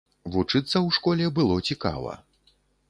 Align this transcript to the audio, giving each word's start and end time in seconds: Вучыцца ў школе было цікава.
Вучыцца 0.35 0.71
ў 0.71 0.89
школе 0.97 1.25
было 1.39 1.55
цікава. 1.71 2.19